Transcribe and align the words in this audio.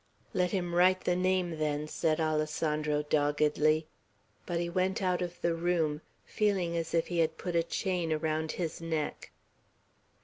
"Let 0.33 0.49
him 0.49 0.73
write 0.73 1.01
the 1.03 1.15
name, 1.15 1.59
then," 1.59 1.87
said 1.87 2.19
Alessandro, 2.19 3.03
doggedly; 3.03 3.85
but 4.47 4.59
he 4.59 4.67
went 4.67 4.99
out 4.99 5.21
of 5.21 5.39
the 5.41 5.53
room 5.53 6.01
feeling 6.25 6.75
as 6.75 6.95
if 6.95 7.05
he 7.05 7.19
had 7.19 7.37
put 7.37 7.55
a 7.55 7.61
chain 7.61 8.11
around 8.11 8.53
his 8.53 8.81
neck. 8.81 9.29